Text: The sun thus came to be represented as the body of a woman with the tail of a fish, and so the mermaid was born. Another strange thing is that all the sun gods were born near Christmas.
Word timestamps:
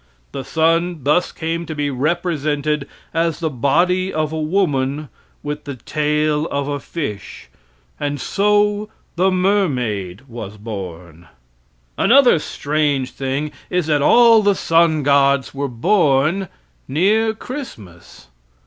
The 0.31 0.43
sun 0.43 1.01
thus 1.03 1.31
came 1.31 1.67
to 1.67 1.75
be 1.75 1.91
represented 1.91 2.87
as 3.13 3.37
the 3.39 3.51
body 3.51 4.11
of 4.11 4.33
a 4.33 4.39
woman 4.41 5.09
with 5.43 5.65
the 5.65 5.75
tail 5.75 6.47
of 6.47 6.67
a 6.67 6.79
fish, 6.79 7.49
and 7.99 8.19
so 8.19 8.89
the 9.15 9.29
mermaid 9.29 10.23
was 10.27 10.57
born. 10.57 11.27
Another 11.99 12.39
strange 12.39 13.11
thing 13.11 13.51
is 13.69 13.85
that 13.85 14.01
all 14.01 14.41
the 14.41 14.55
sun 14.55 15.03
gods 15.03 15.53
were 15.53 15.67
born 15.67 16.47
near 16.87 17.35
Christmas. 17.35 18.29